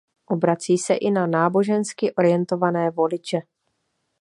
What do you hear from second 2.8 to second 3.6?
voliče.